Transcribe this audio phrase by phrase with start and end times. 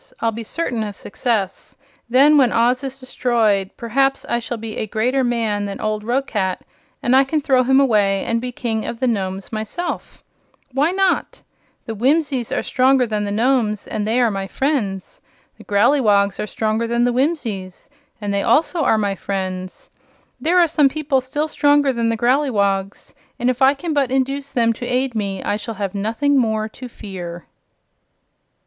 [0.19, 1.75] I'll be certain of success.
[2.09, 6.57] Then, when Oz is destroyed, perhaps I shall be a greater man than old Roquat,
[7.03, 10.23] and I can throw him away and be King of the Nomes myself.
[10.71, 11.43] Why not?
[11.85, 14.29] The Whimsies are stronger than the Nomes, and they also
[18.81, 19.89] are my friends.
[20.39, 24.51] There are some people still stronger than the Growleywogs, and if I can but induce
[24.51, 27.45] them to aid me I shall have nothing more to fear."